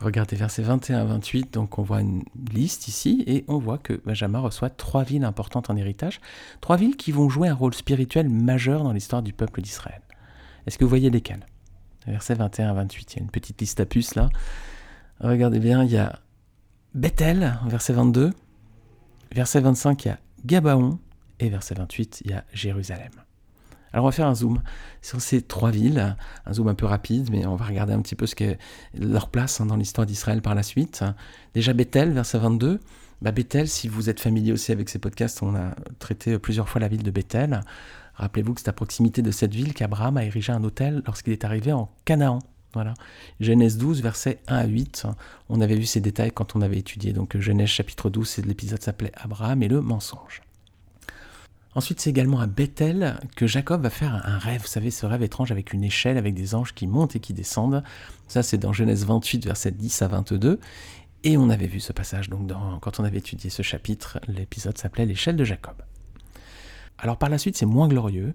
Regardez 0.00 0.36
versets 0.36 0.62
21 0.62 1.00
à 1.00 1.04
28, 1.04 1.52
donc 1.52 1.78
on 1.78 1.82
voit 1.82 2.00
une 2.00 2.22
liste 2.52 2.86
ici, 2.86 3.24
et 3.26 3.44
on 3.48 3.58
voit 3.58 3.78
que 3.78 4.00
Benjamin 4.04 4.38
reçoit 4.38 4.70
trois 4.70 5.02
villes 5.02 5.24
importantes 5.24 5.70
en 5.70 5.76
héritage, 5.76 6.20
trois 6.60 6.76
villes 6.76 6.96
qui 6.96 7.10
vont 7.10 7.28
jouer 7.28 7.48
un 7.48 7.54
rôle 7.54 7.74
spirituel 7.74 8.28
majeur 8.28 8.84
dans 8.84 8.92
l'histoire 8.92 9.22
du 9.22 9.32
peuple 9.32 9.60
d'Israël. 9.60 10.00
Est-ce 10.66 10.78
que 10.78 10.84
vous 10.84 10.88
voyez 10.88 11.10
lesquelles? 11.10 11.44
Versets 12.06 12.34
21 12.34 12.70
à 12.70 12.74
28. 12.74 13.14
Il 13.14 13.16
y 13.16 13.20
a 13.20 13.22
une 13.24 13.30
petite 13.30 13.60
liste 13.60 13.80
à 13.80 13.86
puces 13.86 14.14
là. 14.14 14.28
Regardez 15.20 15.58
bien, 15.58 15.84
il 15.84 15.90
y 15.90 15.96
a 15.96 16.20
Bethel, 16.94 17.58
verset 17.66 17.92
22. 17.92 18.32
Verset 19.34 19.60
25, 19.60 20.04
il 20.04 20.08
y 20.08 20.10
a 20.10 20.18
Gabaon. 20.44 20.98
Et 21.40 21.48
verset 21.48 21.74
28, 21.74 22.22
il 22.24 22.30
y 22.30 22.34
a 22.34 22.44
Jérusalem. 22.52 23.12
Alors 23.92 24.04
on 24.04 24.08
va 24.08 24.12
faire 24.12 24.26
un 24.26 24.34
zoom 24.34 24.60
sur 25.00 25.20
ces 25.20 25.40
trois 25.40 25.70
villes, 25.70 26.16
un 26.44 26.52
zoom 26.52 26.68
un 26.68 26.74
peu 26.74 26.86
rapide, 26.86 27.30
mais 27.30 27.46
on 27.46 27.56
va 27.56 27.64
regarder 27.64 27.94
un 27.94 28.02
petit 28.02 28.14
peu 28.14 28.26
ce 28.26 28.34
leur 28.94 29.28
place 29.30 29.60
hein, 29.60 29.66
dans 29.66 29.76
l'histoire 29.76 30.06
d'Israël 30.06 30.42
par 30.42 30.54
la 30.54 30.62
suite. 30.62 31.02
Déjà 31.54 31.72
Bethel, 31.72 32.12
verset 32.12 32.38
22. 32.38 32.80
Bah 33.22 33.32
Bethel, 33.32 33.66
si 33.66 33.88
vous 33.88 34.10
êtes 34.10 34.20
familier 34.20 34.52
aussi 34.52 34.72
avec 34.72 34.88
ces 34.88 34.98
podcasts, 34.98 35.42
on 35.42 35.54
a 35.56 35.74
traité 35.98 36.38
plusieurs 36.38 36.68
fois 36.68 36.80
la 36.80 36.88
ville 36.88 37.02
de 37.02 37.10
Bethel. 37.10 37.60
Rappelez-vous 38.14 38.54
que 38.54 38.60
c'est 38.60 38.68
à 38.68 38.72
proximité 38.72 39.22
de 39.22 39.30
cette 39.30 39.54
ville 39.54 39.74
qu'Abraham 39.74 40.16
a 40.16 40.24
érigé 40.24 40.52
un 40.52 40.62
hôtel 40.62 41.02
lorsqu'il 41.06 41.32
est 41.32 41.44
arrivé 41.44 41.72
en 41.72 41.90
Canaan. 42.04 42.40
Voilà. 42.74 42.94
Genèse 43.40 43.78
12, 43.78 44.02
versets 44.02 44.40
1 44.48 44.56
à 44.56 44.66
8. 44.66 45.06
On 45.48 45.60
avait 45.60 45.76
vu 45.76 45.86
ces 45.86 46.00
détails 46.00 46.32
quand 46.32 46.54
on 46.54 46.60
avait 46.60 46.78
étudié. 46.78 47.12
Donc 47.12 47.38
Genèse 47.38 47.68
chapitre 47.68 48.10
12, 48.10 48.38
l'épisode 48.46 48.82
s'appelait 48.82 49.12
Abraham 49.14 49.62
et 49.62 49.68
le 49.68 49.80
mensonge. 49.80 50.42
Ensuite, 51.74 52.00
c'est 52.00 52.10
également 52.10 52.40
à 52.40 52.46
Bethel 52.46 53.20
que 53.36 53.46
Jacob 53.46 53.82
va 53.82 53.90
faire 53.90 54.26
un 54.26 54.38
rêve. 54.38 54.62
Vous 54.62 54.66
savez, 54.66 54.90
ce 54.90 55.06
rêve 55.06 55.22
étrange 55.22 55.52
avec 55.52 55.72
une 55.72 55.84
échelle, 55.84 56.16
avec 56.16 56.34
des 56.34 56.54
anges 56.54 56.74
qui 56.74 56.86
montent 56.86 57.14
et 57.14 57.20
qui 57.20 57.32
descendent. 57.34 57.84
Ça, 58.26 58.42
c'est 58.42 58.58
dans 58.58 58.72
Genèse 58.72 59.04
28, 59.04 59.44
versets 59.44 59.70
10 59.70 60.02
à 60.02 60.08
22. 60.08 60.60
Et 61.24 61.36
on 61.36 61.50
avait 61.50 61.66
vu 61.66 61.80
ce 61.80 61.92
passage 61.92 62.28
donc 62.28 62.50
quand 62.80 63.00
on 63.00 63.04
avait 63.04 63.18
étudié 63.18 63.50
ce 63.50 63.62
chapitre. 63.62 64.18
L'épisode 64.28 64.78
s'appelait 64.78 65.06
L'échelle 65.06 65.36
de 65.36 65.44
Jacob. 65.44 65.76
Alors 66.98 67.16
par 67.16 67.28
la 67.28 67.38
suite, 67.38 67.56
c'est 67.56 67.66
moins 67.66 67.88
glorieux. 67.88 68.34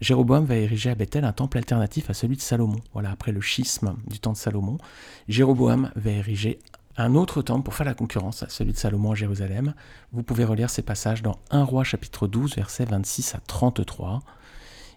Jéroboam 0.00 0.44
va 0.44 0.56
ériger 0.56 0.90
à 0.90 0.94
Bethel 0.94 1.24
un 1.24 1.32
temple 1.32 1.58
alternatif 1.58 2.10
à 2.10 2.14
celui 2.14 2.36
de 2.36 2.40
Salomon. 2.40 2.80
Voilà, 2.92 3.10
après 3.10 3.32
le 3.32 3.40
schisme 3.40 3.96
du 4.06 4.18
temps 4.18 4.32
de 4.32 4.36
Salomon, 4.36 4.78
Jéroboam 5.28 5.90
va 5.94 6.10
ériger 6.10 6.58
un 6.96 7.14
autre 7.14 7.40
temple 7.42 7.64
pour 7.64 7.74
faire 7.74 7.86
la 7.86 7.94
concurrence 7.94 8.42
à 8.42 8.48
celui 8.48 8.72
de 8.72 8.78
Salomon 8.78 9.12
à 9.12 9.14
Jérusalem. 9.14 9.74
Vous 10.12 10.22
pouvez 10.22 10.44
relire 10.44 10.70
ces 10.70 10.82
passages 10.82 11.22
dans 11.22 11.38
1 11.50 11.62
roi 11.62 11.84
chapitre 11.84 12.26
12, 12.26 12.56
versets 12.56 12.84
26 12.84 13.34
à 13.36 13.38
33. 13.46 14.22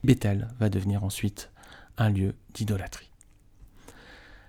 Bethel 0.03 0.47
va 0.59 0.69
devenir 0.69 1.03
ensuite 1.03 1.51
un 1.97 2.09
lieu 2.09 2.33
d'idolâtrie. 2.53 3.09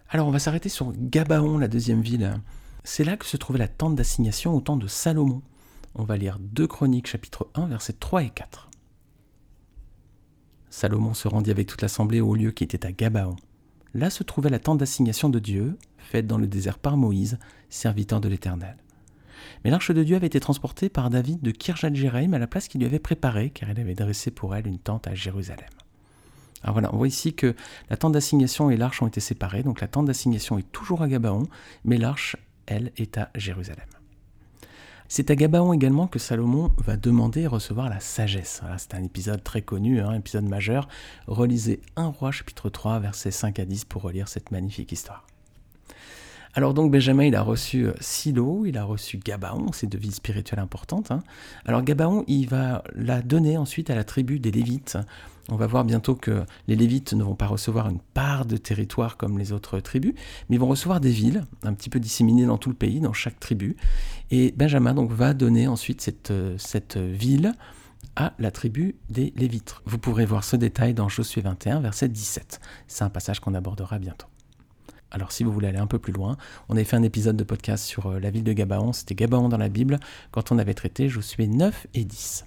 Alors 0.09 0.27
on 0.27 0.31
va 0.31 0.39
s'arrêter 0.39 0.69
sur 0.69 0.93
Gabaon, 0.97 1.59
la 1.59 1.69
deuxième 1.69 2.01
ville. 2.01 2.35
C'est 2.83 3.05
là 3.05 3.17
que 3.17 3.27
se 3.27 3.37
trouvait 3.37 3.59
la 3.59 3.69
tente 3.69 3.95
d'assignation 3.95 4.55
au 4.55 4.61
temps 4.61 4.77
de 4.77 4.87
Salomon. 4.87 5.43
On 5.97 6.03
va 6.03 6.17
lire 6.17 6.39
2 6.41 6.67
Chroniques 6.67 7.07
chapitre 7.07 7.49
1 7.55 7.67
versets 7.67 7.93
3 7.93 8.25
et 8.25 8.31
4. 8.31 8.69
Salomon 10.69 11.15
se 11.15 11.29
rendit 11.29 11.53
avec 11.53 11.69
toute 11.69 11.83
l'assemblée 11.83 12.21
au 12.21 12.35
lieu 12.35 12.51
qui 12.51 12.65
était 12.65 12.85
à 12.85 12.91
Gabaon. 12.91 13.37
Là 13.95 14.11
se 14.11 14.25
trouvait 14.25 14.51
la 14.51 14.59
tente 14.59 14.79
d'assignation 14.79 15.29
de 15.29 15.39
Dieu, 15.39 15.79
faite 15.99 16.27
dans 16.27 16.39
le 16.39 16.49
désert 16.49 16.81
par 16.81 16.97
Moïse, 16.97 17.39
serviteur 17.69 18.21
de 18.21 18.29
l'Éternel. 18.29 18.77
Mais 19.63 19.71
l'arche 19.71 19.93
de 19.93 20.03
Dieu 20.03 20.17
avait 20.17 20.27
été 20.27 20.41
transportée 20.41 20.89
par 20.89 21.11
David 21.11 21.43
de 21.43 21.53
Kirjat 21.53 21.95
Jéraïm 21.95 22.35
à 22.35 22.41
la 22.41 22.49
place 22.49 22.67
qu'il 22.67 22.81
lui 22.81 22.89
avait 22.89 22.99
préparée, 22.99 23.51
car 23.51 23.71
il 23.71 23.79
avait 23.79 23.95
dressé 23.95 24.33
pour 24.33 24.57
elle 24.57 24.67
une 24.67 24.81
tente 24.81 25.07
à 25.07 25.15
Jérusalem. 25.15 25.71
Alors 26.65 26.73
voilà, 26.73 26.93
on 26.93 26.97
voit 26.97 27.07
ici 27.07 27.35
que 27.35 27.55
la 27.89 27.97
tente 27.97 28.15
d'assignation 28.15 28.69
et 28.69 28.77
l'arche 28.77 29.01
ont 29.01 29.07
été 29.07 29.21
séparées, 29.21 29.63
donc 29.63 29.81
la 29.81 29.87
tente 29.87 30.07
d'assignation 30.07 30.59
est 30.59 30.73
toujours 30.73 31.03
à 31.03 31.09
Gabaon, 31.09 31.47
mais 31.85 31.99
l'arche, 31.99 32.37
elle, 32.67 32.91
est 32.97 33.17
à 33.17 33.31
Jérusalem. 33.37 33.87
C'est 35.09 35.31
à 35.31 35.37
Gabaon 35.37 35.73
également 35.73 36.07
que 36.07 36.19
Salomon 36.19 36.71
va 36.79 36.97
demander 36.97 37.43
et 37.43 37.47
recevoir 37.47 37.89
la 37.89 38.01
sagesse. 38.01 38.63
c'est 38.79 38.95
un 38.95 39.05
épisode 39.05 39.45
très 39.45 39.63
connu, 39.63 40.01
un 40.01 40.09
hein, 40.09 40.15
épisode 40.15 40.45
majeur. 40.45 40.89
Relisez 41.27 41.81
1 41.97 42.07
roi 42.07 42.33
chapitre 42.33 42.71
3 42.71 43.01
versets 43.01 43.31
5 43.31 43.59
à 43.59 43.65
10 43.65 43.85
pour 43.85 44.03
relire 44.03 44.29
cette 44.29 44.51
magnifique 44.51 44.93
histoire. 44.93 45.27
Alors 46.55 46.73
donc 46.73 46.91
Benjamin, 46.93 47.25
il 47.25 47.35
a 47.35 47.43
reçu 47.43 47.87
euh, 47.87 47.95
Silo, 48.01 48.65
il 48.65 48.79
a 48.79 48.85
reçu 48.85 49.19
Gabaon, 49.19 49.73
ces 49.73 49.89
deux 49.89 49.99
villes 49.99 50.15
spirituelles 50.15 50.61
importantes. 50.61 51.11
Hein. 51.11 51.23
Alors 51.67 51.83
Gabaon, 51.83 52.25
il 52.29 52.49
va 52.49 52.85
la 52.95 53.23
donner 53.23 53.57
ensuite 53.57 53.91
à 53.91 53.97
la 53.97 54.05
tribu 54.05 54.39
des 54.39 54.53
Lévites. 54.53 54.97
On 55.51 55.57
va 55.57 55.67
voir 55.67 55.85
bientôt 55.85 56.15
que 56.15 56.45
les 56.69 56.77
Lévites 56.77 57.13
ne 57.13 57.23
vont 57.23 57.35
pas 57.35 57.47
recevoir 57.47 57.89
une 57.89 58.01
part 58.01 58.47
de 58.47 58.57
territoire 58.57 59.17
comme 59.17 59.39
les 59.39 59.53
autres 59.53 59.79
tribus, 59.81 60.15
mais 60.49 60.57
ils 60.57 60.61
vont 60.61 60.69
recevoir 60.69 61.01
des 61.01 61.11
villes, 61.11 61.45
un 61.65 61.75
petit 61.75 61.91
peu 61.91 62.01
disséminées 62.01 62.47
dans 62.47 62.57
tout 62.57 62.71
le 62.71 62.75
pays, 62.75 63.01
dans 63.01 63.13
chaque 63.13 63.39
tribu. 63.39 63.77
Et 64.31 64.53
Benjamin 64.57 64.95
donc 64.95 65.13
va 65.13 65.35
donner 65.35 65.69
ensuite 65.69 66.01
cette, 66.01 66.31
euh, 66.31 66.57
cette 66.59 66.97
ville 66.97 67.53
à 68.17 68.33
la 68.39 68.51
tribu 68.51 68.97
des 69.11 69.33
Lévites. 69.37 69.77
Vous 69.85 69.99
pourrez 69.99 70.25
voir 70.25 70.45
ce 70.45 70.57
détail 70.57 70.95
dans 70.95 71.09
Josué 71.09 71.43
21, 71.43 71.81
verset 71.81 72.09
17. 72.09 72.61
C'est 72.87 73.05
un 73.05 73.11
passage 73.11 73.41
qu'on 73.41 73.55
abordera 73.55 73.99
bientôt. 73.99 74.29
Alors 75.11 75.31
si 75.31 75.45
vous 75.45 75.53
voulez 75.53 75.69
aller 75.69 75.79
un 75.79 75.87
peu 75.87 75.99
plus 75.99 76.13
loin, 76.13 76.37
on 76.69 76.75
avait 76.75 76.85
fait 76.85 76.97
un 76.97 77.03
épisode 77.03 77.37
de 77.37 77.45
podcast 77.45 77.85
sur 77.85 78.07
euh, 78.07 78.19
la 78.19 78.31
ville 78.31 78.45
de 78.45 78.53
Gabaon, 78.53 78.93
c'était 78.93 79.15
Gabaon 79.15 79.49
dans 79.49 79.59
la 79.59 79.69
Bible, 79.69 80.01
quand 80.33 80.53
on 80.53 80.59
avait 80.59 80.75
traité 80.75 81.09
Josué 81.09 81.47
9 81.47 81.87
et 81.95 82.05
10. 82.05 82.47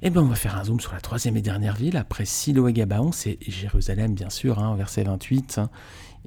Eh 0.00 0.10
bien 0.10 0.22
on 0.22 0.26
va 0.26 0.36
faire 0.36 0.56
un 0.56 0.62
zoom 0.62 0.78
sur 0.78 0.92
la 0.92 1.00
troisième 1.00 1.36
et 1.36 1.42
dernière 1.42 1.74
ville, 1.74 1.96
après 1.96 2.24
Silo 2.24 2.68
et 2.68 2.72
Gabaon, 2.72 3.10
c'est 3.10 3.36
Jérusalem 3.40 4.14
bien 4.14 4.30
sûr, 4.30 4.60
hein, 4.60 4.76
verset 4.76 5.02
28. 5.02 5.60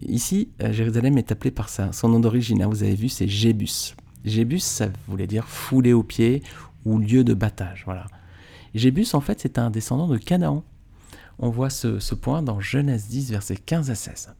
Ici, 0.01 0.49
euh, 0.61 0.73
Jérusalem 0.73 1.17
est 1.17 1.31
appelée 1.31 1.51
par 1.51 1.69
son 1.69 2.09
nom 2.09 2.19
d'origine, 2.19 2.61
hein, 2.61 2.67
vous 2.67 2.83
avez 2.83 2.95
vu, 2.95 3.07
c'est 3.07 3.29
Jébus. 3.29 3.95
Jébus, 4.25 4.59
ça 4.59 4.89
voulait 5.07 5.25
dire 5.25 5.47
foulé 5.47 5.93
aux 5.93 6.03
pieds 6.03 6.43
ou 6.83 6.99
lieu 6.99 7.23
de 7.23 7.33
battage, 7.33 7.83
voilà. 7.85 8.07
Jébus, 8.75 9.07
en 9.13 9.21
fait, 9.21 9.39
c'est 9.39 9.57
un 9.57 9.69
descendant 9.69 10.07
de 10.07 10.17
Canaan. 10.17 10.65
On 11.39 11.49
voit 11.49 11.69
ce, 11.69 12.13
point 12.13 12.41
dans 12.43 12.59
Genèse 12.59 13.07
10, 13.07 13.31
versets 13.31 13.55
15 13.55 13.89
à 13.89 13.95
16. 13.95 14.35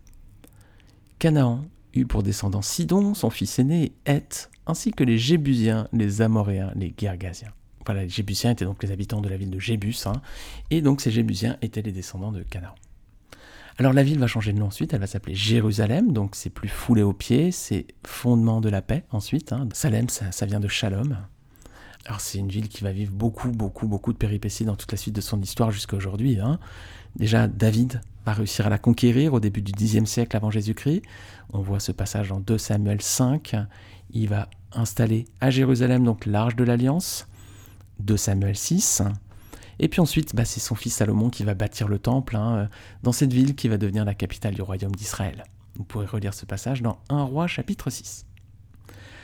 Canaan 1.19 1.63
eut 1.93 2.05
pour 2.05 2.21
descendants 2.21 2.61
Sidon, 2.61 3.13
son 3.13 3.29
fils 3.29 3.59
aîné, 3.59 3.93
et 4.05 4.11
Heth, 4.11 4.49
ainsi 4.67 4.91
que 4.91 5.05
les 5.05 5.17
Jébusiens, 5.17 5.87
les 5.93 6.21
Amoréens, 6.21 6.73
les 6.75 6.93
Gergasiens. 6.97 7.53
Les 7.89 8.09
Jébusiens 8.09 8.51
étaient 8.51 8.65
donc 8.65 8.81
les 8.83 8.91
habitants 8.91 9.21
de 9.21 9.29
la 9.29 9.37
ville 9.37 9.49
de 9.49 9.59
Jébus, 9.59 9.95
hein, 10.05 10.21
et 10.69 10.81
donc 10.81 11.01
ces 11.01 11.11
Jébusiens 11.11 11.57
étaient 11.61 11.81
les 11.81 11.91
descendants 11.91 12.31
de 12.31 12.43
Canaan. 12.43 12.75
Alors 13.77 13.93
la 13.93 14.03
ville 14.03 14.19
va 14.19 14.27
changer 14.27 14.53
de 14.53 14.59
nom 14.59 14.67
ensuite, 14.67 14.93
elle 14.93 14.99
va 14.99 15.07
s'appeler 15.07 15.35
Jérusalem, 15.35 16.11
donc 16.11 16.35
c'est 16.35 16.49
plus 16.49 16.67
foulé 16.67 17.01
aux 17.01 17.13
pieds, 17.13 17.51
c'est 17.51 17.87
fondement 18.05 18.61
de 18.61 18.69
la 18.69 18.81
paix 18.81 19.03
ensuite. 19.11 19.53
Hein. 19.53 19.67
Salem, 19.73 20.07
ça, 20.09 20.45
vient 20.45 20.59
de 20.59 20.67
Shalom. 20.67 21.17
Alors 22.05 22.19
c'est 22.19 22.37
une 22.37 22.49
ville 22.49 22.67
qui 22.67 22.83
va 22.83 22.91
vivre 22.91 23.11
beaucoup, 23.11 23.49
beaucoup, 23.49 23.87
beaucoup 23.87 24.13
de 24.13 24.17
péripéties 24.17 24.65
dans 24.65 24.75
toute 24.75 24.91
la 24.91 24.97
suite 24.97 25.15
de 25.15 25.21
son 25.21 25.41
histoire 25.41 25.71
jusqu'à 25.71 25.95
aujourd'hui. 25.95 26.39
Hein. 26.39 26.59
Déjà, 27.15 27.47
David 27.47 28.01
va 28.25 28.33
réussir 28.33 28.67
à 28.67 28.69
la 28.69 28.77
conquérir 28.77 29.33
au 29.33 29.39
début 29.39 29.61
du 29.61 29.71
Xe 29.71 30.05
siècle 30.05 30.35
avant 30.35 30.51
Jésus-Christ. 30.51 31.01
On 31.53 31.61
voit 31.61 31.79
ce 31.79 31.91
passage 31.91 32.29
dans 32.29 32.39
2 32.39 32.57
Samuel 32.57 33.01
5. 33.01 33.55
Il 34.11 34.29
va 34.29 34.49
installer 34.73 35.25
à 35.39 35.49
Jérusalem 35.49 36.03
donc 36.03 36.25
l'arche 36.25 36.55
de 36.55 36.63
l'alliance, 36.63 37.27
2 38.01 38.17
Samuel 38.17 38.55
6. 38.55 39.03
Et 39.79 39.87
puis 39.87 39.99
ensuite, 40.01 40.35
bah, 40.35 40.45
c'est 40.45 40.59
son 40.59 40.75
fils 40.75 40.95
Salomon 40.95 41.29
qui 41.29 41.43
va 41.43 41.53
bâtir 41.53 41.87
le 41.87 41.99
temple 41.99 42.35
hein, 42.35 42.69
dans 43.03 43.11
cette 43.11 43.33
ville 43.33 43.55
qui 43.55 43.67
va 43.67 43.77
devenir 43.77 44.05
la 44.05 44.13
capitale 44.13 44.53
du 44.53 44.61
royaume 44.61 44.95
d'Israël. 44.95 45.43
Vous 45.75 45.83
pourrez 45.83 46.05
relire 46.05 46.33
ce 46.33 46.45
passage 46.45 46.81
dans 46.81 46.99
1 47.09 47.23
roi 47.23 47.47
chapitre 47.47 47.89
6. 47.89 48.25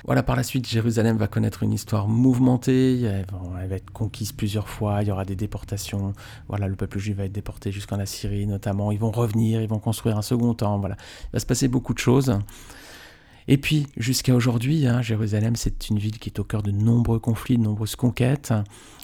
Voilà, 0.06 0.24
par 0.24 0.36
la 0.36 0.44
suite, 0.44 0.68
Jérusalem 0.68 1.18
va 1.18 1.28
connaître 1.28 1.64
une 1.64 1.74
histoire 1.74 2.08
mouvementée, 2.08 3.02
elle 3.02 3.26
va, 3.68 3.76
être 3.76 3.92
conquise 3.92 4.32
plusieurs 4.32 4.70
fois, 4.70 5.02
il 5.02 5.10
y 5.10 5.12
aura 5.12 5.26
des 5.26 5.36
déportations, 5.36 6.14
voilà, 6.48 6.68
le 6.68 6.76
peuple 6.76 7.00
juif 7.00 7.18
va 7.18 7.26
être 7.26 7.34
déporté 7.34 7.72
jusqu'en 7.72 8.00
Assyrie 8.00 8.46
notamment, 8.46 8.92
ils 8.92 9.00
vont 9.00 9.12
revenir, 9.12 9.62
ils 9.62 9.68
vont 9.68 9.80
construire 9.80 10.18
un 10.18 10.22
second 10.22 10.54
temple, 10.54 10.80
voilà, 10.80 10.96
il 11.26 11.34
va 11.34 11.40
se 11.40 11.46
passer 11.46 11.68
beaucoup 11.68 11.94
de 11.94 12.00
choses. 12.00 12.40
Et 13.50 13.58
puis, 13.58 13.88
jusqu'à 13.96 14.36
aujourd'hui, 14.36 14.88
hein, 14.88 15.02
Jérusalem, 15.02 15.56
c'est 15.56 15.90
une 15.90 16.00
ville 16.00 16.20
qui 16.20 16.30
est 16.30 16.40
au 16.40 16.44
cœur 16.44 16.64
de 16.64 16.72
nombreux 16.72 17.20
conflits, 17.20 17.58
de 17.58 17.64
nombreuses 17.64 17.96
conquêtes. 17.96 18.54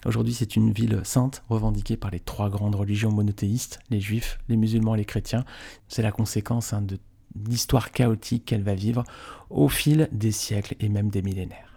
Aujourd'hui, 0.05 0.33
c'est 0.33 0.57
une 0.57 0.73
ville 0.73 0.99
sainte, 1.03 1.43
revendiquée 1.47 1.95
par 1.95 2.11
les 2.11 2.19
trois 2.19 2.49
grandes 2.49 2.75
religions 2.75 3.11
monothéistes, 3.11 3.79
les 3.89 4.01
juifs, 4.01 4.39
les 4.49 4.57
musulmans 4.57 4.95
et 4.95 4.97
les 4.97 5.05
chrétiens. 5.05 5.45
C'est 5.87 6.01
la 6.01 6.11
conséquence 6.11 6.73
hein, 6.73 6.81
de 6.81 6.99
l'histoire 7.47 7.91
chaotique 7.91 8.43
qu'elle 8.45 8.63
va 8.63 8.75
vivre 8.75 9.03
au 9.49 9.69
fil 9.69 10.09
des 10.11 10.31
siècles 10.31 10.75
et 10.81 10.89
même 10.89 11.09
des 11.09 11.21
millénaires. 11.21 11.72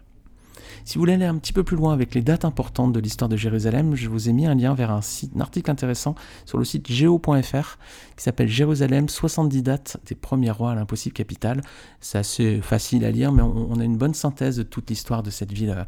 Si 0.86 0.94
vous 0.94 1.00
voulez 1.02 1.14
aller 1.14 1.24
un 1.24 1.36
petit 1.36 1.52
peu 1.52 1.64
plus 1.64 1.76
loin 1.76 1.92
avec 1.92 2.14
les 2.14 2.22
dates 2.22 2.44
importantes 2.44 2.92
de 2.92 3.00
l'histoire 3.00 3.28
de 3.28 3.36
Jérusalem, 3.36 3.96
je 3.96 4.08
vous 4.08 4.28
ai 4.28 4.32
mis 4.32 4.46
un 4.46 4.54
lien 4.54 4.72
vers 4.72 4.92
un, 4.92 5.00
article 5.40 5.68
intéressant 5.68 6.14
sur 6.44 6.58
le 6.58 6.64
site 6.64 6.88
geo.fr 6.88 7.76
qui 8.16 8.22
s'appelle 8.22 8.46
Jérusalem 8.46 9.08
70 9.08 9.64
dates 9.64 9.96
des 10.06 10.14
premiers 10.14 10.52
rois 10.52 10.70
à 10.70 10.74
l'impossible 10.76 11.12
capitale. 11.12 11.60
C'est 12.00 12.18
assez 12.18 12.60
facile 12.62 13.04
à 13.04 13.10
lire, 13.10 13.32
mais 13.32 13.42
on, 13.42 13.72
on, 13.72 13.80
a 13.80 13.84
une 13.84 13.96
bonne 13.96 14.14
synthèse 14.14 14.58
de 14.58 14.62
toute 14.62 14.88
l'histoire 14.88 15.24
de 15.24 15.30
cette 15.30 15.50
ville 15.50 15.74
euh, 15.76 15.84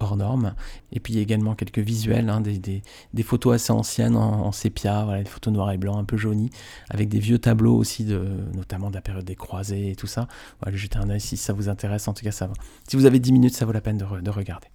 hors 0.00 0.16
norme. 0.16 0.54
Et 0.92 1.00
puis 1.00 1.12
il 1.12 1.16
y 1.16 1.18
a 1.18 1.22
également 1.22 1.54
quelques 1.54 1.78
visuels, 1.78 2.28
hein, 2.28 2.40
des, 2.40 2.82
photos 3.22 3.54
assez 3.54 3.72
anciennes 3.72 4.16
en, 4.16 4.52
sépia, 4.52 5.04
voilà, 5.04 5.22
des 5.22 5.28
photos 5.28 5.52
noir 5.52 5.70
et 5.72 5.78
blanc 5.78 5.98
un 5.98 6.04
peu 6.04 6.16
jaunies, 6.16 6.50
avec 6.90 7.08
des 7.08 7.18
vieux 7.18 7.38
tableaux 7.38 7.76
aussi, 7.76 8.04
de, 8.04 8.26
notamment 8.54 8.90
de 8.90 8.94
la 8.94 9.00
période 9.00 9.24
des 9.24 9.36
croisés 9.36 9.90
et 9.90 9.96
tout 9.96 10.06
ça. 10.06 10.28
Voilà, 10.60 10.76
jetez 10.76 10.98
un 10.98 11.10
œil 11.10 11.20
si 11.20 11.36
ça 11.36 11.52
vous 11.52 11.68
intéresse, 11.68 12.08
en 12.08 12.14
tout 12.14 12.24
cas 12.24 12.32
ça 12.32 12.46
va. 12.46 12.54
Si 12.88 12.96
vous 12.96 13.06
avez 13.06 13.18
10 13.18 13.32
minutes, 13.32 13.54
ça 13.54 13.64
vaut 13.64 13.72
la 13.72 13.80
peine 13.80 13.98
de, 13.98 14.30
regarder. 14.30 14.68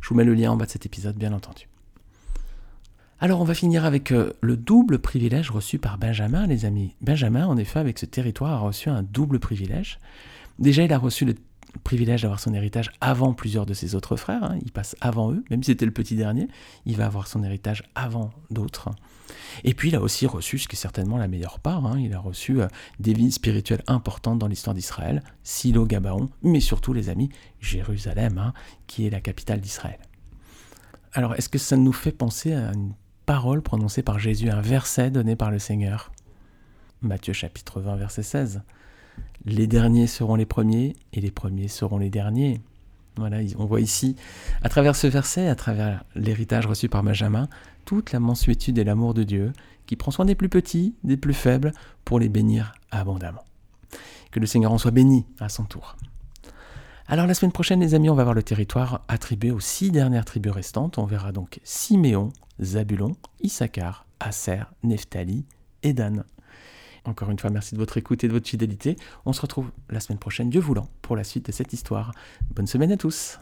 Je 0.00 0.08
vous 0.08 0.14
mets 0.14 0.24
le 0.24 0.34
lien 0.34 0.50
en 0.50 0.56
bas 0.56 0.66
de 0.66 0.70
cet 0.70 0.86
épisode, 0.86 1.16
bien 1.16 1.32
entendu. 1.32 1.68
Alors 3.20 3.40
on 3.40 3.44
va 3.44 3.54
finir 3.54 3.84
avec 3.84 4.10
euh, 4.10 4.32
le 4.40 4.56
double 4.56 4.98
privilège 4.98 5.52
reçu 5.52 5.78
par 5.78 5.96
Benjamin, 5.96 6.48
les 6.48 6.64
amis. 6.64 6.96
Benjamin, 7.00 7.46
en 7.46 7.56
effet, 7.56 7.78
avec 7.78 8.00
ce 8.00 8.06
territoire, 8.06 8.52
a 8.52 8.58
reçu 8.58 8.88
un 8.88 9.04
double 9.04 9.38
privilège. 9.38 10.00
Déjà, 10.58 10.82
il 10.82 10.92
a 10.92 10.98
reçu 10.98 11.24
le 11.24 11.36
privilège 11.84 12.22
d'avoir 12.22 12.40
son 12.40 12.54
héritage 12.54 12.90
avant 13.00 13.34
plusieurs 13.34 13.66
de 13.66 13.74
ses 13.74 13.94
autres 13.94 14.16
frères. 14.16 14.44
Hein. 14.44 14.58
Il 14.64 14.72
passe 14.72 14.96
avant 15.00 15.32
eux, 15.32 15.44
même 15.50 15.62
si 15.62 15.72
c'était 15.72 15.86
le 15.86 15.92
petit 15.92 16.16
dernier, 16.16 16.48
il 16.86 16.96
va 16.96 17.06
avoir 17.06 17.26
son 17.26 17.42
héritage 17.42 17.82
avant 17.94 18.30
d'autres. 18.50 18.90
Et 19.64 19.74
puis 19.74 19.88
il 19.88 19.96
a 19.96 20.00
aussi 20.00 20.26
reçu, 20.26 20.58
ce 20.58 20.68
qui 20.68 20.76
est 20.76 20.78
certainement 20.78 21.18
la 21.18 21.28
meilleure 21.28 21.60
part, 21.60 21.86
hein, 21.86 21.98
il 21.98 22.12
a 22.14 22.18
reçu 22.18 22.60
euh, 22.60 22.68
des 23.00 23.12
villes 23.12 23.32
spirituelles 23.32 23.82
importantes 23.86 24.38
dans 24.38 24.48
l'histoire 24.48 24.74
d'Israël, 24.74 25.22
Silo, 25.42 25.86
Gabaon, 25.86 26.28
mais 26.42 26.60
surtout 26.60 26.92
les 26.92 27.08
amis, 27.08 27.30
Jérusalem, 27.60 28.38
hein, 28.38 28.52
qui 28.86 29.06
est 29.06 29.10
la 29.10 29.20
capitale 29.20 29.60
d'Israël. 29.60 29.98
Alors 31.12 31.34
est-ce 31.34 31.48
que 31.48 31.58
ça 31.58 31.76
nous 31.76 31.92
fait 31.92 32.12
penser 32.12 32.52
à 32.52 32.72
une 32.72 32.94
parole 33.26 33.62
prononcée 33.62 34.02
par 34.02 34.18
Jésus, 34.18 34.50
un 34.50 34.60
verset 34.60 35.10
donné 35.10 35.36
par 35.36 35.50
le 35.50 35.58
Seigneur? 35.58 36.12
Matthieu 37.02 37.32
chapitre 37.32 37.80
20, 37.80 37.96
verset 37.96 38.22
16 38.22 38.62
les 39.44 39.66
derniers 39.66 40.06
seront 40.06 40.34
les 40.34 40.46
premiers 40.46 40.96
et 41.12 41.20
les 41.20 41.30
premiers 41.30 41.68
seront 41.68 41.98
les 41.98 42.10
derniers. 42.10 42.60
Voilà, 43.16 43.38
on 43.58 43.66
voit 43.66 43.80
ici, 43.80 44.16
à 44.62 44.68
travers 44.68 44.96
ce 44.96 45.06
verset, 45.06 45.48
à 45.48 45.54
travers 45.54 46.04
l'héritage 46.14 46.66
reçu 46.66 46.88
par 46.88 47.02
Benjamin, 47.02 47.48
toute 47.84 48.12
la 48.12 48.20
mansuétude 48.20 48.78
et 48.78 48.84
l'amour 48.84 49.12
de 49.12 49.22
Dieu, 49.22 49.52
qui 49.86 49.96
prend 49.96 50.10
soin 50.10 50.24
des 50.24 50.34
plus 50.34 50.48
petits, 50.48 50.94
des 51.04 51.16
plus 51.16 51.34
faibles, 51.34 51.72
pour 52.04 52.18
les 52.18 52.28
bénir 52.28 52.72
abondamment. 52.90 53.44
Que 54.30 54.40
le 54.40 54.46
Seigneur 54.46 54.72
en 54.72 54.78
soit 54.78 54.92
béni 54.92 55.26
à 55.40 55.48
son 55.48 55.64
tour. 55.64 55.96
Alors 57.06 57.26
la 57.26 57.34
semaine 57.34 57.52
prochaine, 57.52 57.80
les 57.80 57.94
amis, 57.94 58.08
on 58.08 58.14
va 58.14 58.22
voir 58.22 58.34
le 58.34 58.42
territoire 58.42 59.04
attribué 59.08 59.50
aux 59.50 59.60
six 59.60 59.90
dernières 59.90 60.24
tribus 60.24 60.52
restantes. 60.52 60.96
On 60.96 61.04
verra 61.04 61.32
donc 61.32 61.60
Siméon, 61.64 62.32
Zabulon, 62.62 63.16
Issachar, 63.42 64.06
Aser, 64.20 64.62
Nephtali 64.82 65.44
et 65.82 65.92
Dan. 65.92 66.24
Encore 67.04 67.30
une 67.30 67.38
fois, 67.38 67.50
merci 67.50 67.74
de 67.74 67.80
votre 67.80 67.96
écoute 67.96 68.22
et 68.24 68.28
de 68.28 68.32
votre 68.32 68.48
fidélité. 68.48 68.96
On 69.26 69.32
se 69.32 69.40
retrouve 69.40 69.70
la 69.90 70.00
semaine 70.00 70.18
prochaine, 70.18 70.50
Dieu 70.50 70.60
voulant, 70.60 70.88
pour 71.02 71.16
la 71.16 71.24
suite 71.24 71.46
de 71.46 71.52
cette 71.52 71.72
histoire. 71.72 72.12
Bonne 72.54 72.66
semaine 72.66 72.92
à 72.92 72.96
tous. 72.96 73.38